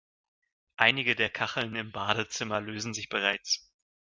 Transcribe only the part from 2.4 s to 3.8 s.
lösen sich bereits.